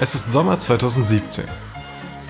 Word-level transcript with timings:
Es 0.00 0.16
ist 0.16 0.32
Sommer 0.32 0.58
2017. 0.58 1.44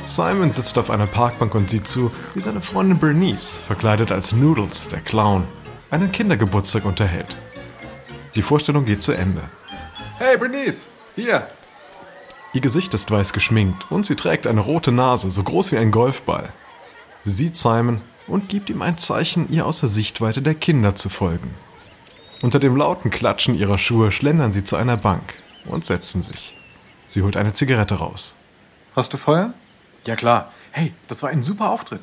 Simon 0.04 0.52
sitzt 0.52 0.76
auf 0.76 0.90
einer 0.90 1.06
Parkbank 1.06 1.54
und 1.54 1.70
sieht 1.70 1.88
zu, 1.88 2.10
wie 2.34 2.40
seine 2.40 2.60
Freundin 2.60 2.98
Bernice, 2.98 3.56
verkleidet 3.56 4.12
als 4.12 4.32
Noodles, 4.32 4.88
der 4.88 5.00
Clown, 5.00 5.44
einen 5.90 6.12
Kindergeburtstag 6.12 6.84
unterhält. 6.84 7.38
Die 8.34 8.42
Vorstellung 8.42 8.84
geht 8.84 9.02
zu 9.02 9.12
Ende. 9.12 9.40
Hey 10.18 10.36
Bernice, 10.36 10.88
hier. 11.16 11.48
Ihr 12.52 12.60
Gesicht 12.60 12.92
ist 12.92 13.10
weiß 13.10 13.32
geschminkt 13.32 13.90
und 13.90 14.04
sie 14.04 14.14
trägt 14.14 14.46
eine 14.46 14.60
rote 14.60 14.92
Nase, 14.92 15.30
so 15.30 15.42
groß 15.42 15.72
wie 15.72 15.78
ein 15.78 15.90
Golfball. 15.90 16.52
Sie 17.22 17.32
sieht 17.32 17.56
Simon 17.56 18.02
und 18.26 18.50
gibt 18.50 18.68
ihm 18.68 18.82
ein 18.82 18.98
Zeichen, 18.98 19.50
ihr 19.50 19.64
aus 19.64 19.80
der 19.80 19.88
Sichtweite 19.88 20.42
der 20.42 20.54
Kinder 20.54 20.96
zu 20.96 21.08
folgen. 21.08 21.54
Unter 22.42 22.58
dem 22.58 22.76
lauten 22.76 23.10
Klatschen 23.10 23.54
ihrer 23.54 23.78
Schuhe 23.78 24.12
schlendern 24.12 24.52
sie 24.52 24.64
zu 24.64 24.76
einer 24.76 24.98
Bank 24.98 25.32
und 25.64 25.86
setzen 25.86 26.22
sich. 26.22 26.54
Sie 27.06 27.22
holt 27.22 27.36
eine 27.36 27.52
Zigarette 27.52 27.96
raus. 27.96 28.34
Hast 28.96 29.12
du 29.12 29.16
Feuer? 29.16 29.52
Ja 30.06 30.16
klar. 30.16 30.52
Hey, 30.72 30.92
das 31.08 31.22
war 31.22 31.30
ein 31.30 31.42
super 31.42 31.70
Auftritt. 31.70 32.00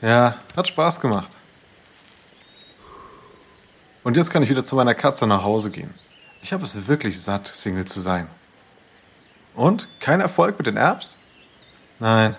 Ja, 0.00 0.36
hat 0.56 0.68
Spaß 0.68 1.00
gemacht. 1.00 1.28
Und 4.04 4.16
jetzt 4.16 4.30
kann 4.30 4.42
ich 4.42 4.50
wieder 4.50 4.64
zu 4.64 4.76
meiner 4.76 4.94
Katze 4.94 5.26
nach 5.26 5.44
Hause 5.44 5.70
gehen. 5.70 5.92
Ich 6.42 6.52
habe 6.52 6.64
es 6.64 6.86
wirklich 6.86 7.20
satt, 7.20 7.48
Single 7.48 7.84
zu 7.84 8.00
sein. 8.00 8.28
Und? 9.54 9.88
Kein 10.00 10.20
Erfolg 10.20 10.56
mit 10.58 10.66
den 10.66 10.76
Apps? 10.76 11.18
Nein. 11.98 12.36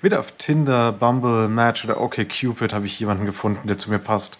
Weder 0.00 0.20
auf 0.20 0.32
Tinder, 0.32 0.92
Bumble, 0.92 1.48
Match 1.48 1.84
oder 1.84 2.00
OkCupid 2.00 2.72
habe 2.72 2.86
ich 2.86 2.98
jemanden 2.98 3.26
gefunden, 3.26 3.66
der 3.68 3.78
zu 3.78 3.90
mir 3.90 3.98
passt. 3.98 4.38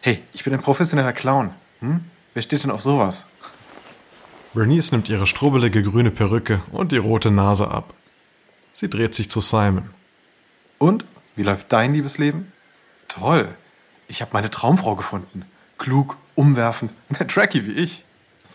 Hey, 0.00 0.22
ich 0.32 0.44
bin 0.44 0.52
ein 0.52 0.62
professioneller 0.62 1.12
Clown. 1.12 1.54
Hm? 1.80 2.04
Wer 2.34 2.42
steht 2.42 2.62
denn 2.64 2.70
auf 2.70 2.80
sowas? 2.80 3.26
Bernice 4.54 4.92
nimmt 4.92 5.08
ihre 5.08 5.26
strubbelige 5.26 5.82
grüne 5.82 6.12
Perücke 6.12 6.62
und 6.70 6.92
die 6.92 6.96
rote 6.96 7.32
Nase 7.32 7.68
ab. 7.68 7.92
Sie 8.72 8.88
dreht 8.88 9.14
sich 9.14 9.28
zu 9.28 9.40
Simon. 9.40 9.90
Und? 10.78 11.04
Wie 11.34 11.42
läuft 11.42 11.72
dein 11.72 11.92
Liebesleben? 11.92 12.52
Toll. 13.08 13.48
Ich 14.06 14.22
habe 14.22 14.30
meine 14.32 14.50
Traumfrau 14.50 14.94
gefunden. 14.94 15.44
Klug, 15.78 16.16
umwerfend, 16.36 16.92
eine 17.08 17.26
Tracky 17.26 17.66
wie 17.66 17.72
ich. 17.72 18.04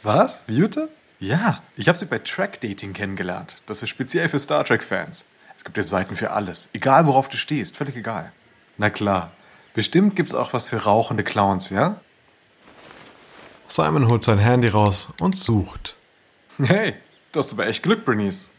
Was? 0.02 0.46
Bitte? 0.46 0.90
Ja, 1.20 1.62
ich 1.76 1.90
habe 1.90 1.98
sie 1.98 2.06
bei 2.06 2.20
Track 2.20 2.62
Dating 2.62 2.94
kennengelernt. 2.94 3.62
Das 3.66 3.84
ist 3.84 3.90
speziell 3.90 4.30
für 4.30 4.40
Star 4.40 4.64
Trek-Fans. 4.64 5.26
Es 5.58 5.66
gibt 5.66 5.76
ja 5.76 5.84
Seiten 5.84 6.16
für 6.16 6.32
alles. 6.32 6.70
Egal, 6.72 7.08
worauf 7.08 7.28
du 7.28 7.36
stehst. 7.36 7.76
Völlig 7.76 7.98
egal. 7.98 8.32
Na 8.78 8.90
klar. 8.90 9.32
Bestimmt 9.74 10.16
gibt's 10.16 10.34
auch 10.34 10.54
was 10.54 10.70
für 10.70 10.78
rauchende 10.78 11.26
Clowns, 11.26 11.70
ja? 11.70 12.00
Simon 13.72 14.08
holt 14.08 14.24
sein 14.24 14.40
Handy 14.40 14.68
raus 14.68 15.10
und 15.20 15.36
sucht. 15.36 15.96
Hey, 16.58 16.96
du 17.32 17.40
hast 17.40 17.54
aber 17.54 17.68
echt 17.68 17.84
Glück, 17.84 18.04
Bernice. 18.04 18.52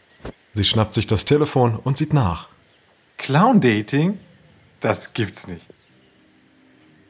Sie 0.53 0.63
schnappt 0.63 0.93
sich 0.93 1.05
das 1.05 1.25
Telefon 1.25 1.77
und 1.83 1.97
sieht 1.97 2.13
nach. 2.13 2.47
Clown-Dating? 3.17 4.17
Das 4.79 5.13
gibt's 5.13 5.47
nicht. 5.47 5.67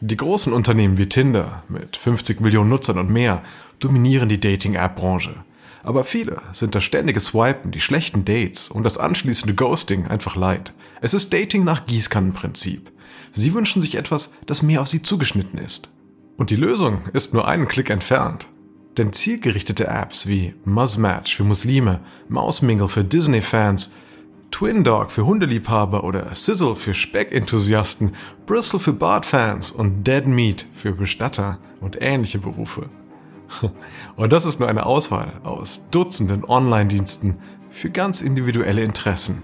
Die 0.02 0.18
großen 0.18 0.52
Unternehmen 0.52 0.98
wie 0.98 1.08
Tinder 1.08 1.64
mit 1.70 1.96
50 1.96 2.42
Millionen 2.42 2.70
Nutzern 2.70 2.98
und 2.98 3.12
mehr 3.12 3.44
dominieren 3.80 4.30
die 4.30 4.40
Dating-App-Branche. 4.40 5.44
Aber 5.84 6.04
viele 6.04 6.42
sind 6.54 6.76
das 6.76 6.84
ständige 6.84 7.20
Swipen, 7.20 7.72
die 7.72 7.82
schlechten 7.82 8.26
Dates 8.26 8.70
und 8.70 8.84
das 8.84 8.98
anschließende 8.98 9.54
Ghosting 9.54 10.08
einfach 10.08 10.36
leid. 10.36 10.74
Es 11.02 11.14
ist 11.14 11.34
Dating 11.34 11.64
nach 11.64 11.86
Gießkannenprinzip. 11.86 12.92
Sie 13.32 13.54
wünschen 13.54 13.82
sich 13.82 13.96
etwas, 13.96 14.34
das 14.46 14.62
mehr 14.62 14.82
auf 14.82 14.88
sie 14.88 15.02
zugeschnitten 15.02 15.60
ist. 15.60 15.90
Und 16.38 16.50
die 16.50 16.56
Lösung 16.56 17.02
ist 17.14 17.34
nur 17.34 17.48
einen 17.48 17.68
Klick 17.68 17.90
entfernt. 17.90 18.48
Denn 18.98 19.14
zielgerichtete 19.14 19.88
Apps 19.88 20.28
wie 20.28 20.54
Muzzmatch 20.66 21.36
für 21.36 21.44
Muslime, 21.44 22.02
Mausmingle 22.28 22.88
für 22.88 23.04
Disney-Fans, 23.04 23.92
Twin 24.52 24.84
Dog 24.84 25.12
für 25.12 25.26
Hundeliebhaber 25.26 26.04
oder 26.04 26.36
Sizzle 26.36 26.76
für 26.76 26.94
Speck-Enthusiasten, 26.94 28.16
Bristle 28.46 28.80
für 28.80 28.92
Bart-Fans 28.92 29.72
und 29.72 30.06
Dead 30.06 30.28
Meat 30.28 30.66
für 30.76 30.92
Bestatter 30.92 31.58
und 31.80 31.98
ähnliche 32.02 32.40
Berufe. 32.40 32.90
Und 34.16 34.32
das 34.32 34.46
ist 34.46 34.60
nur 34.60 34.70
eine 34.70 34.86
Auswahl 34.86 35.42
aus 35.44 35.82
Dutzenden 35.92 36.46
Online-Diensten 36.46 37.36
für 37.70 37.90
ganz 37.90 38.22
individuelle 38.22 38.82
Interessen. 38.82 39.44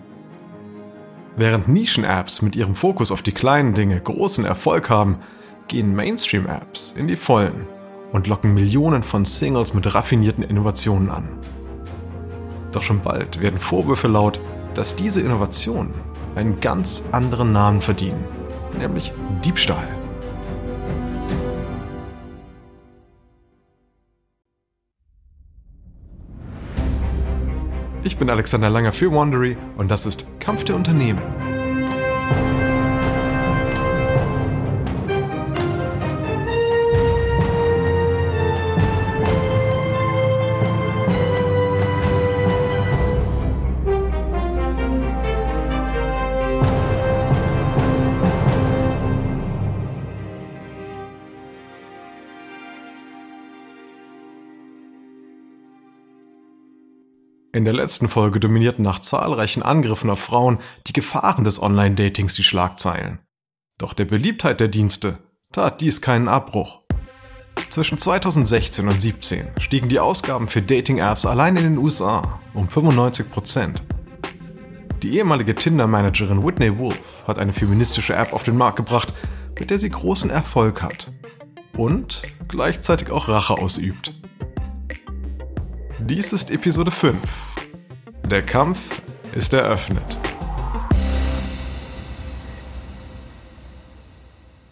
Während 1.35 1.67
Nischen-Apps 1.67 2.41
mit 2.41 2.55
ihrem 2.55 2.73
Fokus 2.73 3.11
auf 3.11 3.21
die 3.21 3.33
kleinen 3.33 3.73
Dinge 3.73 3.99
großen 3.99 4.45
Erfolg 4.45 4.89
haben, 4.89 5.17
gehen 5.67 5.95
Mainstream-Apps 5.95 6.93
in 6.97 7.07
die 7.07 7.15
Vollen 7.15 7.67
und 8.11 8.27
locken 8.27 8.53
Millionen 8.53 9.03
von 9.03 9.25
Singles 9.25 9.73
mit 9.73 9.93
raffinierten 9.93 10.43
Innovationen 10.43 11.09
an. 11.09 11.27
Doch 12.71 12.83
schon 12.83 13.01
bald 13.01 13.41
werden 13.41 13.59
Vorwürfe 13.59 14.07
laut, 14.07 14.39
dass 14.73 14.95
diese 14.95 15.21
Innovationen 15.21 15.93
einen 16.35 16.59
ganz 16.59 17.03
anderen 17.11 17.51
Namen 17.51 17.81
verdienen, 17.81 18.23
nämlich 18.77 19.11
Diebstahl. 19.43 19.87
Ich 28.03 28.17
bin 28.17 28.29
Alexander 28.29 28.69
Langer 28.69 28.93
für 28.93 29.11
Wandery 29.11 29.57
und 29.75 29.91
das 29.91 30.05
ist 30.05 30.25
Kampf 30.39 30.63
der 30.63 30.75
Unternehmen. 30.75 31.21
In 57.57 57.65
der 57.65 57.73
letzten 57.73 58.07
Folge 58.07 58.39
dominierten 58.39 58.83
nach 58.83 58.99
zahlreichen 58.99 59.63
Angriffen 59.63 60.11
auf 60.11 60.19
Frauen 60.19 60.59
die 60.85 60.93
Gefahren 60.93 61.43
des 61.43 61.59
Online-Datings 61.59 62.35
die 62.35 62.43
Schlagzeilen. 62.43 63.17
Doch 63.79 63.93
der 63.93 64.05
Beliebtheit 64.05 64.59
der 64.59 64.67
Dienste 64.67 65.17
tat 65.51 65.81
dies 65.81 66.03
keinen 66.03 66.27
Abbruch. 66.27 66.81
Zwischen 67.71 67.97
2016 67.97 68.85
und 68.85 69.01
2017 69.01 69.47
stiegen 69.57 69.89
die 69.89 69.99
Ausgaben 69.99 70.47
für 70.47 70.61
Dating-Apps 70.61 71.25
allein 71.25 71.55
in 71.55 71.63
den 71.63 71.77
USA 71.79 72.39
um 72.53 72.69
95 72.69 73.31
Prozent. 73.31 73.81
Die 75.01 75.15
ehemalige 75.15 75.55
Tinder-Managerin 75.55 76.45
Whitney 76.45 76.77
Wolf 76.77 77.23
hat 77.25 77.39
eine 77.39 77.53
feministische 77.53 78.13
App 78.13 78.33
auf 78.33 78.43
den 78.43 78.55
Markt 78.55 78.77
gebracht, 78.77 79.15
mit 79.57 79.71
der 79.71 79.79
sie 79.79 79.89
großen 79.89 80.29
Erfolg 80.29 80.83
hat 80.83 81.11
und 81.75 82.21
gleichzeitig 82.47 83.09
auch 83.09 83.27
Rache 83.29 83.55
ausübt. 83.55 84.13
Dies 85.99 86.33
ist 86.33 86.51
Episode 86.51 86.91
5 86.91 87.17
der 88.29 88.43
Kampf 88.43 89.01
ist 89.33 89.53
eröffnet. 89.53 90.17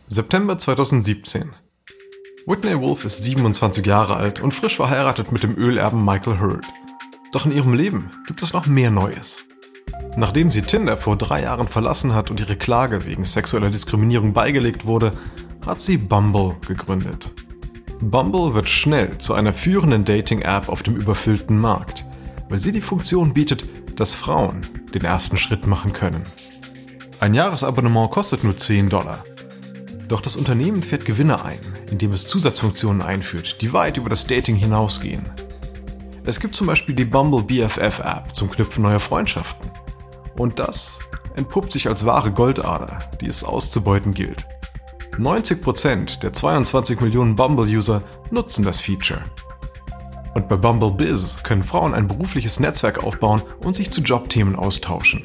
September 0.09 0.58
2017. 0.58 1.53
Whitney 2.46 2.78
Wolf 2.81 3.06
ist 3.06 3.24
27 3.24 3.85
Jahre 3.85 4.18
alt 4.18 4.41
und 4.41 4.53
frisch 4.53 4.75
verheiratet 4.75 5.31
mit 5.31 5.44
dem 5.44 5.56
Ölerben 5.56 6.03
Michael 6.03 6.41
Hurd. 6.41 6.66
Doch 7.31 7.46
in 7.46 7.53
ihrem 7.53 7.74
Leben 7.74 8.12
gibt 8.28 8.41
es 8.41 8.52
noch 8.52 8.66
mehr 8.66 8.91
Neues. 8.91 9.38
Nachdem 10.18 10.52
sie 10.52 10.64
Tinder 10.64 10.97
vor 10.97 11.16
drei 11.16 11.44
Jahren 11.44 11.69
verlassen 11.69 12.14
hat 12.14 12.30
und 12.30 12.41
ihre 12.41 12.58
Klage 12.58 13.06
wegen 13.06 13.24
sexueller 13.24 13.70
Diskriminierung 13.70 14.34
beigelegt 14.34 14.85
wurde, 14.85 15.11
hat 15.66 15.79
sie 15.79 15.97
Bumble 15.97 16.58
gegründet. 16.67 17.45
Bumble 18.09 18.53
wird 18.53 18.69
schnell 18.69 19.17
zu 19.17 19.34
einer 19.34 19.53
führenden 19.53 20.05
Dating-App 20.05 20.69
auf 20.69 20.84
dem 20.84 20.96
überfüllten 20.96 21.57
Markt 21.59 22.05
weil 22.49 22.59
sie 22.59 22.72
die 22.72 22.81
Funktion 22.81 23.34
bietet, 23.34 23.99
dass 23.99 24.13
Frauen 24.13 24.61
den 24.93 25.03
ersten 25.03 25.37
Schritt 25.37 25.67
machen 25.67 25.93
können. 25.93 26.23
Ein 27.19 27.34
Jahresabonnement 27.34 28.11
kostet 28.11 28.43
nur 28.43 28.57
10 28.57 28.90
Dollar. 28.90 29.23
Doch 30.07 30.22
das 30.22 30.35
Unternehmen 30.35 30.84
fährt 30.84 31.05
Gewinne 31.05 31.43
ein, 31.43 31.59
indem 31.90 32.11
es 32.11 32.28
Zusatzfunktionen 32.28 33.02
einführt, 33.02 33.61
die 33.61 33.73
weit 33.73 33.97
über 33.97 34.09
das 34.09 34.28
Dating 34.28 34.55
hinausgehen. 34.55 35.23
Es 36.25 36.40
gibt 36.40 36.55
zum 36.55 36.67
Beispiel 36.67 36.96
die 36.96 37.05
Bumble 37.05 37.43
BFF 37.43 37.99
App 37.99 38.35
zum 38.35 38.49
Knüpfen 38.49 38.84
neuer 38.84 38.99
Freundschaften. 38.99 39.69
Und 40.37 40.59
das 40.59 40.99
entpuppt 41.35 41.72
sich 41.72 41.87
als 41.87 42.05
wahre 42.05 42.31
Goldader, 42.31 42.99
die 43.22 43.28
es 43.28 43.43
auszubeuten 43.43 44.13
gilt. 44.13 44.46
90% 45.17 46.20
der 46.20 46.34
22 46.34 47.02
Millionen 47.02 47.35
Bumble-User 47.35 48.03
nutzen 48.32 48.66
das 48.66 48.82
Feature. 48.82 49.23
Und 50.34 50.50
bei 50.50 50.58
Bumble 50.58 50.91
Biz 50.91 51.44
können 51.44 51.64
Frauen 51.64 51.94
ein 51.94 52.08
berufliches 52.08 52.59
Netzwerk 52.59 53.03
aufbauen 53.03 53.41
und 53.64 53.76
sich 53.76 53.90
zu 53.90 54.02
Jobthemen 54.02 54.56
austauschen. 54.56 55.23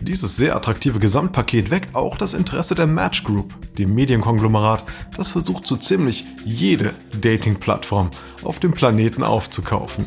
Dieses 0.00 0.36
sehr 0.36 0.56
attraktive 0.56 0.98
Gesamtpaket 0.98 1.70
weckt 1.70 1.94
auch 1.94 2.16
das 2.16 2.34
Interesse 2.34 2.74
der 2.74 2.86
Match 2.86 3.22
Group, 3.22 3.54
dem 3.76 3.94
Medienkonglomerat, 3.94 4.84
das 5.16 5.30
versucht 5.30 5.66
so 5.66 5.76
ziemlich 5.76 6.24
jede 6.44 6.94
Dating-Plattform 7.20 8.10
auf 8.42 8.58
dem 8.58 8.72
Planeten 8.72 9.22
aufzukaufen. 9.22 10.06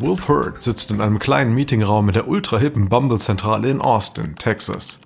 Wolf 0.00 0.28
Hurt 0.28 0.60
sitzt 0.60 0.90
in 0.90 1.00
einem 1.00 1.18
kleinen 1.18 1.54
Meetingraum 1.54 2.08
in 2.08 2.14
der 2.14 2.26
ultra-hippen 2.26 2.88
Bumble-Zentrale 2.88 3.70
in 3.70 3.80
Austin, 3.80 4.34
Texas. 4.34 4.98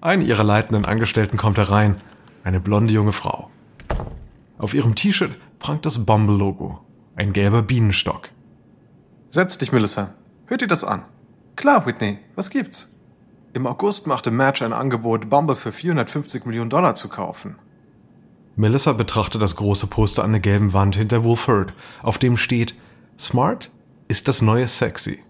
Eine 0.00 0.24
ihrer 0.24 0.44
leitenden 0.44 0.86
Angestellten 0.86 1.36
kommt 1.36 1.58
herein, 1.58 1.96
eine 2.42 2.58
blonde 2.58 2.92
junge 2.92 3.12
Frau. 3.12 3.50
Auf 4.56 4.72
ihrem 4.72 4.94
T-Shirt 4.94 5.36
prangt 5.58 5.84
das 5.84 6.06
Bumble-Logo, 6.06 6.80
ein 7.16 7.34
gelber 7.34 7.62
Bienenstock. 7.62 8.30
Setz 9.30 9.58
dich, 9.58 9.72
Melissa. 9.72 10.14
Hört 10.46 10.62
dir 10.62 10.68
das 10.68 10.84
an. 10.84 11.02
Klar, 11.54 11.84
Whitney, 11.84 12.18
was 12.34 12.48
gibt's? 12.48 12.94
Im 13.52 13.66
August 13.66 14.06
machte 14.06 14.30
Match 14.30 14.62
ein 14.62 14.72
Angebot, 14.72 15.28
Bumble 15.28 15.56
für 15.56 15.70
450 15.70 16.46
Millionen 16.46 16.70
Dollar 16.70 16.94
zu 16.94 17.08
kaufen. 17.08 17.56
Melissa 18.56 18.92
betrachtet 18.92 19.42
das 19.42 19.56
große 19.56 19.86
Poster 19.86 20.24
an 20.24 20.32
der 20.32 20.40
gelben 20.40 20.72
Wand 20.72 20.96
hinter 20.96 21.24
Wolf 21.24 21.46
Hurt, 21.46 21.74
auf 22.02 22.16
dem 22.16 22.36
steht 22.36 22.74
Smart 23.18 23.70
ist 24.08 24.28
das 24.28 24.40
neue 24.40 24.66
Sexy. 24.66 25.22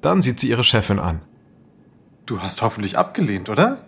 Dann 0.00 0.22
sieht 0.22 0.40
sie 0.40 0.48
ihre 0.48 0.64
Chefin 0.64 0.98
an. 0.98 1.20
Du 2.26 2.42
hast 2.42 2.62
hoffentlich 2.62 2.98
abgelehnt, 2.98 3.48
oder? 3.48 3.87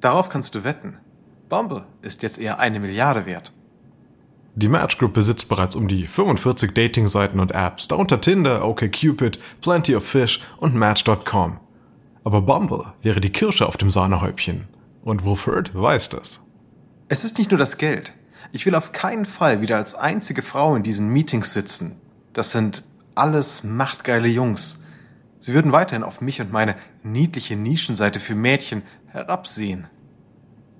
Darauf 0.00 0.28
kannst 0.28 0.54
du 0.54 0.64
wetten. 0.64 0.96
Bumble 1.48 1.86
ist 2.02 2.22
jetzt 2.22 2.38
eher 2.38 2.58
eine 2.58 2.80
Milliarde 2.80 3.26
wert. 3.26 3.52
Die 4.54 4.68
Match 4.68 4.98
Group 4.98 5.12
besitzt 5.12 5.48
bereits 5.48 5.76
um 5.76 5.88
die 5.88 6.06
45 6.06 6.74
Dating-Seiten 6.74 7.38
und 7.38 7.52
Apps, 7.52 7.86
darunter 7.88 8.20
Tinder, 8.20 8.66
OkCupid, 8.66 9.38
Plenty 9.60 9.94
of 9.94 10.04
Fish 10.04 10.40
und 10.58 10.74
Match.com. 10.74 11.60
Aber 12.24 12.42
Bumble 12.42 12.92
wäre 13.02 13.20
die 13.20 13.30
Kirsche 13.30 13.66
auf 13.66 13.76
dem 13.76 13.90
Sahnehäubchen. 13.90 14.68
Und 15.02 15.24
Wolford 15.24 15.74
weiß 15.74 16.10
das. 16.10 16.40
Es 17.08 17.24
ist 17.24 17.38
nicht 17.38 17.50
nur 17.50 17.58
das 17.58 17.78
Geld. 17.78 18.12
Ich 18.52 18.66
will 18.66 18.74
auf 18.74 18.92
keinen 18.92 19.24
Fall 19.24 19.60
wieder 19.60 19.76
als 19.76 19.94
einzige 19.94 20.42
Frau 20.42 20.74
in 20.74 20.82
diesen 20.82 21.08
Meetings 21.08 21.52
sitzen. 21.52 22.00
Das 22.32 22.52
sind 22.52 22.84
alles 23.14 23.64
machtgeile 23.64 24.28
Jungs. 24.28 24.80
Sie 25.40 25.54
würden 25.54 25.72
weiterhin 25.72 26.04
auf 26.04 26.20
mich 26.20 26.40
und 26.40 26.52
meine 26.52 26.76
niedliche 27.02 27.56
Nischenseite 27.56 28.20
für 28.20 28.34
Mädchen 28.34 28.82
herabsehen. 29.06 29.86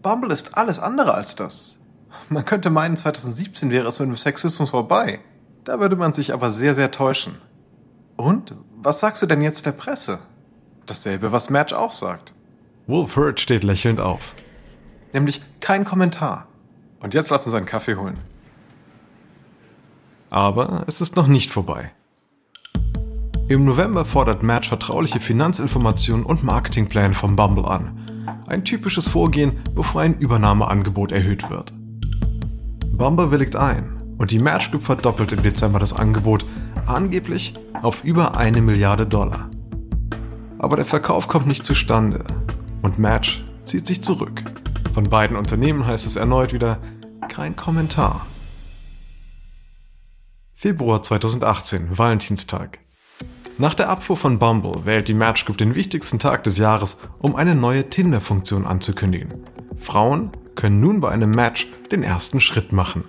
Bumble 0.03 0.33
ist 0.33 0.57
alles 0.57 0.79
andere 0.79 1.15
als 1.15 1.35
das. 1.35 1.77
Man 2.29 2.45
könnte 2.45 2.71
meinen, 2.71 2.97
2017 2.97 3.71
wäre 3.71 3.89
es 3.89 3.99
mit 3.99 4.09
dem 4.09 4.17
Sexismus 4.17 4.71
vorbei. 4.71 5.21
Da 5.65 5.81
würde 5.81 5.97
man 5.97 6.13
sich 6.13 6.33
aber 6.33 6.53
sehr, 6.53 6.75
sehr 6.75 6.91
täuschen. 6.91 7.39
Und? 8.17 8.55
Was 8.77 9.01
sagst 9.01 9.23
du 9.23 9.27
denn 9.27 9.43
jetzt 9.43 9.67
der 9.67 9.73
Presse? 9.73 10.19
Dasselbe, 10.87 11.33
was 11.33 11.51
Match 11.51 11.73
auch 11.73 11.93
sagt. 11.93 12.35
Wolf 12.87 13.17
Hurt 13.17 13.41
steht 13.41 13.65
lächelnd 13.65 14.01
auf. 14.01 14.35
Nämlich 15.13 15.43
kein 15.61 15.85
Kommentar. 15.85 16.49
Und 17.01 17.15
jetzt 17.15 17.31
lass 17.31 17.47
uns 17.47 17.55
einen 17.55 17.67
Kaffee 17.67 17.97
holen. 17.97 18.19
Aber 20.29 20.85
es 20.87 21.01
ist 21.01 21.17
noch 21.17 21.27
nicht 21.27 21.51
vorbei. 21.51 21.93
Im 23.51 23.65
November 23.65 24.05
fordert 24.05 24.45
Match 24.45 24.69
vertrauliche 24.69 25.19
Finanzinformationen 25.19 26.25
und 26.25 26.45
Marketingpläne 26.45 27.15
vom 27.15 27.35
Bumble 27.35 27.65
an. 27.65 28.45
Ein 28.47 28.65
typisches 28.65 29.09
Vorgehen, 29.09 29.59
bevor 29.75 30.03
ein 30.03 30.17
Übernahmeangebot 30.17 31.11
erhöht 31.11 31.51
wird. 31.51 31.73
Bumble 32.93 33.33
willigt 33.33 33.57
ein 33.57 34.15
und 34.19 34.31
die 34.31 34.39
Match 34.39 34.71
Group 34.71 34.85
verdoppelt 34.85 35.33
im 35.33 35.43
Dezember 35.43 35.81
das 35.81 35.93
Angebot, 35.93 36.47
angeblich 36.87 37.55
auf 37.83 38.05
über 38.05 38.37
eine 38.37 38.63
Milliarde 38.63 39.05
Dollar. 39.05 39.51
Aber 40.61 40.77
der 40.77 40.87
Verkauf 40.87 41.27
kommt 41.27 41.49
nicht 41.49 41.65
zustande 41.65 42.23
und 42.83 43.01
Match 43.01 43.45
zieht 43.65 43.85
sich 43.85 44.01
zurück. 44.05 44.45
Von 44.95 45.09
beiden 45.09 45.37
Unternehmen 45.37 45.85
heißt 45.85 46.07
es 46.07 46.15
erneut 46.15 46.53
wieder 46.53 46.79
kein 47.29 47.57
Kommentar. 47.57 48.25
Februar 50.55 51.03
2018, 51.03 51.99
Valentinstag. 51.99 52.79
Nach 53.59 53.75
der 53.75 53.89
Abfuhr 53.89 54.17
von 54.17 54.39
Bumble 54.39 54.87
wählt 54.87 55.09
die 55.09 55.15
Match 55.15 55.45
Group 55.45 55.59
den 55.59 55.75
wichtigsten 55.75 56.19
Tag 56.19 56.45
des 56.45 56.59
Jahres, 56.59 56.99
um 57.19 57.37
eine 57.37 57.55
neue 57.55 57.91
Tinder-Funktion 57.91 58.67
anzukündigen. 58.67 59.35
Frauen 59.79 60.31
können 60.55 60.81
nun 60.81 61.01
bei 61.01 61.11
einem 61.11 61.31
Match 61.31 61.69
den 61.91 62.03
ersten 62.03 62.41
Schritt 62.41 62.73
machen. 62.73 63.05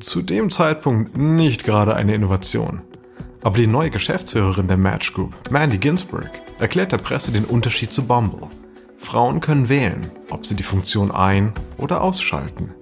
Zu 0.00 0.22
dem 0.22 0.50
Zeitpunkt 0.50 1.16
nicht 1.16 1.64
gerade 1.64 1.96
eine 1.96 2.14
Innovation. 2.14 2.82
Aber 3.42 3.56
die 3.56 3.66
neue 3.66 3.90
Geschäftsführerin 3.90 4.68
der 4.68 4.76
Match 4.76 5.12
Group, 5.12 5.34
Mandy 5.50 5.78
Ginsburg, 5.78 6.30
erklärt 6.58 6.92
der 6.92 6.98
Presse 6.98 7.32
den 7.32 7.44
Unterschied 7.44 7.92
zu 7.92 8.06
Bumble. 8.06 8.48
Frauen 8.98 9.40
können 9.40 9.68
wählen, 9.68 10.10
ob 10.30 10.46
sie 10.46 10.56
die 10.56 10.62
Funktion 10.62 11.10
ein- 11.10 11.52
oder 11.78 12.02
ausschalten. 12.02 12.74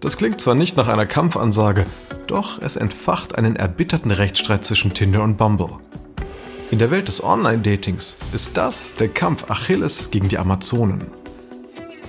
Das 0.00 0.16
klingt 0.16 0.40
zwar 0.40 0.54
nicht 0.54 0.76
nach 0.76 0.88
einer 0.88 1.06
Kampfansage, 1.06 1.84
doch 2.26 2.60
es 2.60 2.76
entfacht 2.76 3.36
einen 3.36 3.56
erbitterten 3.56 4.10
Rechtsstreit 4.10 4.64
zwischen 4.64 4.92
Tinder 4.92 5.22
und 5.22 5.36
Bumble. 5.36 5.78
In 6.70 6.78
der 6.78 6.90
Welt 6.90 7.08
des 7.08 7.22
Online-Datings 7.22 8.16
ist 8.32 8.56
das 8.56 8.92
der 8.98 9.08
Kampf 9.08 9.50
Achilles 9.50 10.10
gegen 10.10 10.28
die 10.28 10.38
Amazonen. 10.38 11.06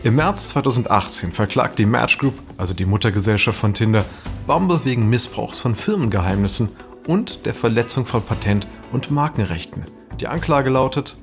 Im 0.03 0.15
März 0.15 0.49
2018 0.49 1.31
verklagt 1.31 1.79
die 1.79 1.85
Match 1.85 2.17
Group, 2.17 2.33
also 2.57 2.73
die 2.73 2.85
Muttergesellschaft 2.85 3.59
von 3.59 3.73
Tinder, 3.73 4.05
Bumble 4.47 4.81
wegen 4.83 5.09
Missbrauchs 5.09 5.59
von 5.59 5.75
Firmengeheimnissen 5.75 6.69
und 7.07 7.45
der 7.45 7.53
Verletzung 7.53 8.05
von 8.05 8.21
Patent- 8.21 8.67
und 8.91 9.11
Markenrechten. 9.11 9.83
Die 10.19 10.27
Anklage 10.27 10.69
lautet, 10.69 11.15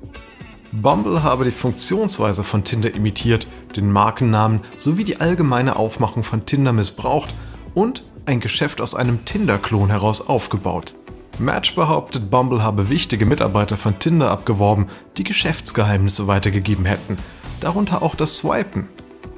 Bumble 0.82 1.22
habe 1.22 1.44
die 1.44 1.52
Funktionsweise 1.52 2.42
von 2.42 2.64
Tinder 2.64 2.92
imitiert, 2.94 3.46
den 3.76 3.92
Markennamen 3.92 4.60
sowie 4.76 5.04
die 5.04 5.20
allgemeine 5.20 5.76
Aufmachung 5.76 6.24
von 6.24 6.46
Tinder 6.46 6.72
missbraucht 6.72 7.32
und 7.74 8.02
ein 8.26 8.40
Geschäft 8.40 8.80
aus 8.80 8.96
einem 8.96 9.24
Tinder-Klon 9.24 9.90
heraus 9.90 10.20
aufgebaut. 10.20 10.96
Match 11.38 11.76
behauptet, 11.76 12.28
Bumble 12.28 12.62
habe 12.62 12.88
wichtige 12.88 13.24
Mitarbeiter 13.24 13.76
von 13.76 14.00
Tinder 14.00 14.32
abgeworben, 14.32 14.88
die 15.16 15.22
Geschäftsgeheimnisse 15.22 16.26
weitergegeben 16.26 16.86
hätten, 16.86 17.18
darunter 17.60 18.02
auch 18.02 18.16
das 18.16 18.38
Swipen. 18.38 18.88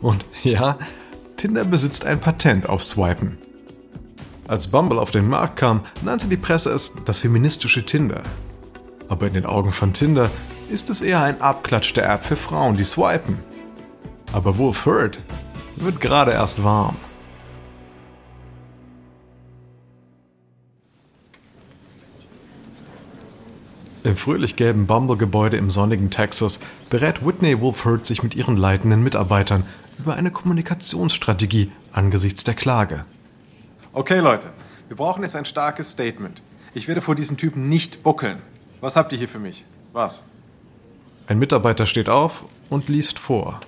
Und 0.00 0.25
ja, 0.43 0.79
Tinder 1.37 1.65
besitzt 1.65 2.06
ein 2.06 2.19
Patent 2.19 2.67
auf 2.67 2.82
Swipen. 2.82 3.37
Als 4.49 4.69
Bumble 4.69 4.99
auf 4.99 5.11
den 5.11 5.29
Markt 5.29 5.56
kam, 5.56 5.82
nannte 6.03 6.29
die 6.29 6.37
Presse 6.39 6.71
es 6.71 6.94
das 7.05 7.19
feministische 7.19 7.85
Tinder. 7.85 8.23
Aber 9.09 9.27
in 9.27 9.35
den 9.35 9.44
Augen 9.44 9.73
von 9.73 9.93
Tinder 9.93 10.31
ist 10.71 10.91
es 10.91 11.03
eher 11.03 11.23
ein 11.23 11.41
Abklatsch 11.41 11.95
der 11.95 12.11
App 12.11 12.25
für 12.25 12.37
Frauen, 12.37 12.77
die 12.77 12.85
swipen. 12.85 13.39
Aber 14.32 14.58
Wolf 14.58 14.85
Hurt 14.87 15.20
wird 15.77 16.01
gerade 16.01 16.32
erst 16.32 16.63
warm. 16.65 16.96
Im 24.05 24.17
fröhlich-gelben 24.17 24.87
Bumble-Gebäude 24.87 25.56
im 25.56 25.73
sonnigen 25.73 26.11
Texas 26.11 26.61
berät 26.91 27.27
Whitney 27.27 27.61
Wolf 27.61 27.85
Hurt 27.85 28.06
sich 28.06 28.23
mit 28.23 28.37
ihren 28.37 28.56
leitenden 28.56 29.03
Mitarbeitern 29.03 29.65
über 29.99 30.15
eine 30.15 30.31
Kommunikationsstrategie 30.31 31.73
angesichts 31.93 32.44
der 32.44 32.55
Klage. 32.55 33.05
Okay, 33.93 34.20
Leute, 34.20 34.51
wir 34.89 34.96
brauchen 34.96 35.23
jetzt 35.23 35.35
ein 35.35 35.44
starkes 35.44 35.91
Statement. 35.91 36.41
Ich 36.73 36.87
werde 36.87 37.01
vor 37.01 37.15
diesen 37.15 37.37
Typen 37.37 37.69
nicht 37.69 38.03
buckeln. 38.03 38.39
Was 38.81 38.94
habt 38.94 39.11
ihr 39.13 39.19
hier 39.19 39.29
für 39.29 39.39
mich? 39.41 39.65
Was? 39.93 40.23
Ein 41.29 41.41
Mitarbeiter 41.41 41.87
steht 41.87 42.09
auf 42.09 42.45
und 42.71 42.89
liest 42.89 43.19
vor. 43.19 43.61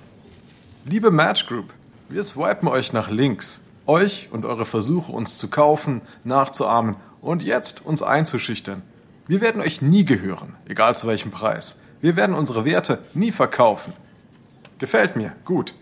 Liebe 0.85 1.11
Match 1.11 1.45
Group, 1.45 1.73
wir 2.07 2.23
swipen 2.23 2.69
euch 2.69 2.93
nach 2.93 3.09
links. 3.09 3.59
Euch 3.85 4.29
und 4.31 4.45
eure 4.45 4.65
Versuche, 4.65 5.11
uns 5.11 5.37
zu 5.37 5.49
kaufen, 5.49 5.99
nachzuahmen 6.23 6.95
und 7.21 7.43
jetzt 7.43 7.85
uns 7.85 8.01
einzuschüchtern. 8.01 8.81
Wir 9.27 9.41
werden 9.41 9.61
euch 9.61 9.81
nie 9.81 10.05
gehören, 10.05 10.55
egal 10.67 10.95
zu 10.95 11.07
welchem 11.07 11.31
Preis. 11.31 11.81
Wir 11.99 12.15
werden 12.15 12.33
unsere 12.33 12.63
Werte 12.63 12.99
nie 13.13 13.33
verkaufen. 13.33 13.91
Gefällt 14.77 15.17
mir, 15.17 15.33
gut. 15.43 15.73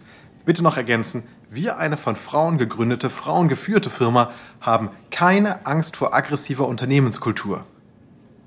Bitte 0.45 0.63
noch 0.63 0.77
ergänzen, 0.77 1.27
wir, 1.51 1.77
eine 1.77 1.97
von 1.97 2.15
Frauen 2.15 2.57
gegründete, 2.57 3.11
frauengeführte 3.11 3.91
Firma, 3.91 4.31
haben 4.61 4.89
keine 5.11 5.67
Angst 5.67 5.95
vor 5.95 6.15
aggressiver 6.15 6.67
Unternehmenskultur. 6.67 7.65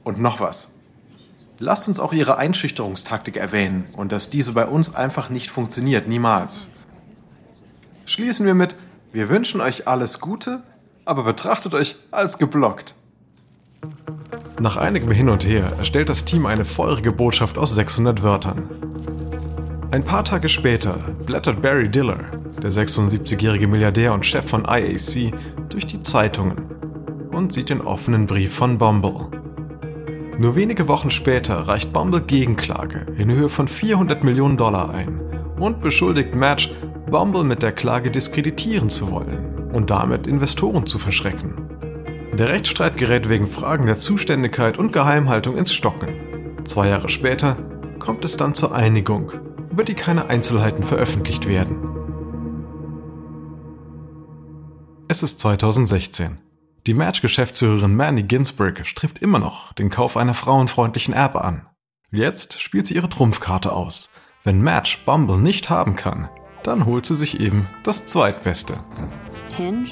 Und 0.02 0.18
noch 0.18 0.40
was. 0.40 0.72
Lasst 1.62 1.88
uns 1.88 2.00
auch 2.00 2.14
Ihre 2.14 2.38
Einschüchterungstaktik 2.38 3.36
erwähnen 3.36 3.84
und 3.94 4.12
dass 4.12 4.30
diese 4.30 4.54
bei 4.54 4.64
uns 4.64 4.94
einfach 4.94 5.28
nicht 5.28 5.50
funktioniert, 5.50 6.08
niemals. 6.08 6.70
Schließen 8.06 8.46
wir 8.46 8.54
mit, 8.54 8.76
wir 9.12 9.28
wünschen 9.28 9.60
euch 9.60 9.86
alles 9.86 10.20
Gute, 10.20 10.62
aber 11.04 11.22
betrachtet 11.22 11.74
euch 11.74 11.96
als 12.10 12.38
geblockt. 12.38 12.94
Nach 14.58 14.78
einigem 14.78 15.10
Hin 15.10 15.28
und 15.28 15.46
Her 15.46 15.70
erstellt 15.76 16.08
das 16.08 16.24
Team 16.24 16.46
eine 16.46 16.64
feurige 16.64 17.12
Botschaft 17.12 17.58
aus 17.58 17.74
600 17.74 18.22
Wörtern. 18.22 18.62
Ein 19.90 20.02
paar 20.02 20.24
Tage 20.24 20.48
später 20.48 20.94
blättert 21.26 21.60
Barry 21.60 21.90
Diller, 21.90 22.24
der 22.62 22.72
76-jährige 22.72 23.68
Milliardär 23.68 24.14
und 24.14 24.24
Chef 24.24 24.48
von 24.48 24.64
IAC, 24.64 25.34
durch 25.68 25.86
die 25.86 26.00
Zeitungen 26.00 26.56
und 27.32 27.52
sieht 27.52 27.68
den 27.68 27.82
offenen 27.82 28.26
Brief 28.26 28.54
von 28.54 28.78
Bumble. 28.78 29.28
Nur 30.40 30.56
wenige 30.56 30.88
Wochen 30.88 31.10
später 31.10 31.68
reicht 31.68 31.92
Bumble 31.92 32.22
Gegenklage 32.22 33.04
in 33.18 33.30
Höhe 33.30 33.50
von 33.50 33.68
400 33.68 34.24
Millionen 34.24 34.56
Dollar 34.56 34.88
ein 34.88 35.20
und 35.58 35.82
beschuldigt 35.82 36.34
Match, 36.34 36.70
Bumble 37.10 37.44
mit 37.44 37.62
der 37.62 37.72
Klage 37.72 38.10
diskreditieren 38.10 38.88
zu 38.88 39.12
wollen 39.12 39.70
und 39.74 39.90
damit 39.90 40.26
Investoren 40.26 40.86
zu 40.86 40.98
verschrecken. 40.98 41.68
Der 42.38 42.48
Rechtsstreit 42.48 42.96
gerät 42.96 43.28
wegen 43.28 43.48
Fragen 43.48 43.84
der 43.84 43.98
Zuständigkeit 43.98 44.78
und 44.78 44.94
Geheimhaltung 44.94 45.58
ins 45.58 45.74
Stocken. 45.74 46.08
Zwei 46.64 46.88
Jahre 46.88 47.10
später 47.10 47.58
kommt 47.98 48.24
es 48.24 48.38
dann 48.38 48.54
zur 48.54 48.74
Einigung, 48.74 49.32
über 49.70 49.84
die 49.84 49.92
keine 49.92 50.30
Einzelheiten 50.30 50.84
veröffentlicht 50.84 51.48
werden. 51.48 51.76
Es 55.06 55.22
ist 55.22 55.38
2016. 55.40 56.38
Die 56.86 56.94
Match-Geschäftsführerin 56.94 57.94
Mandy 57.94 58.22
Ginsburg 58.22 58.86
strebt 58.86 59.20
immer 59.20 59.38
noch 59.38 59.74
den 59.74 59.90
Kauf 59.90 60.16
einer 60.16 60.32
frauenfreundlichen 60.32 61.12
App 61.12 61.36
an. 61.36 61.66
Jetzt 62.10 62.58
spielt 62.58 62.86
sie 62.86 62.94
ihre 62.94 63.10
Trumpfkarte 63.10 63.72
aus. 63.72 64.08
Wenn 64.44 64.62
Match 64.62 65.04
Bumble 65.04 65.36
nicht 65.36 65.68
haben 65.68 65.94
kann, 65.94 66.30
dann 66.62 66.86
holt 66.86 67.04
sie 67.04 67.16
sich 67.16 67.38
eben 67.38 67.68
das 67.82 68.06
Zweitbeste. 68.06 68.82
Hinge 69.58 69.90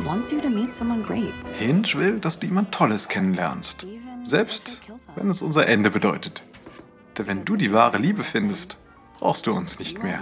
wants 0.00 0.30
you 0.30 0.38
to 0.38 0.50
meet 0.50 0.74
someone 0.74 1.02
great. 1.02 1.32
Hinge 1.58 1.94
will, 1.94 2.20
dass 2.20 2.38
du 2.38 2.46
jemand 2.46 2.70
Tolles 2.70 3.08
kennenlernst. 3.08 3.86
Selbst 4.22 4.82
wenn 5.14 5.30
es 5.30 5.40
unser 5.40 5.66
Ende 5.66 5.90
bedeutet. 5.90 6.42
Denn 7.16 7.26
wenn 7.28 7.44
du 7.46 7.56
die 7.56 7.72
wahre 7.72 7.96
Liebe 7.96 8.22
findest, 8.22 8.76
brauchst 9.18 9.46
du 9.46 9.52
uns 9.52 9.78
nicht 9.78 10.02
mehr. 10.02 10.20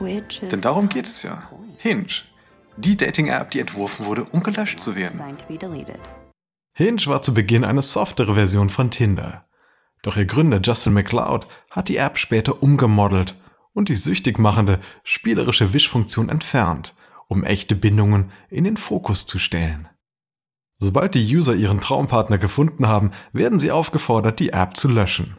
Denn 0.00 0.60
darum 0.62 0.88
geht 0.88 1.06
es 1.06 1.22
ja. 1.22 1.42
Hinge. 1.78 2.24
Die 2.76 2.96
Dating-App, 2.96 3.52
die 3.52 3.60
entworfen 3.60 4.06
wurde, 4.06 4.24
um 4.24 4.42
gelöscht 4.42 4.80
zu 4.80 4.96
werden. 4.96 5.36
Hinge 6.72 7.06
war 7.06 7.22
zu 7.22 7.32
Beginn 7.32 7.64
eine 7.64 7.82
softere 7.82 8.34
Version 8.34 8.68
von 8.68 8.90
Tinder. 8.90 9.46
Doch 10.02 10.16
ihr 10.16 10.26
Gründer 10.26 10.60
Justin 10.62 10.92
McLeod 10.92 11.46
hat 11.70 11.88
die 11.88 11.96
App 11.96 12.18
später 12.18 12.62
umgemodelt 12.62 13.36
und 13.72 13.88
die 13.88 13.96
süchtig 13.96 14.38
machende, 14.38 14.80
spielerische 15.04 15.72
Wischfunktion 15.72 16.28
entfernt, 16.28 16.94
um 17.28 17.44
echte 17.44 17.76
Bindungen 17.76 18.32
in 18.48 18.64
den 18.64 18.76
Fokus 18.76 19.26
zu 19.26 19.38
stellen. 19.38 19.88
Sobald 20.78 21.14
die 21.14 21.36
User 21.36 21.54
ihren 21.54 21.80
Traumpartner 21.80 22.38
gefunden 22.38 22.86
haben, 22.86 23.12
werden 23.32 23.58
sie 23.58 23.70
aufgefordert, 23.70 24.40
die 24.40 24.50
App 24.50 24.76
zu 24.76 24.88
löschen. 24.88 25.38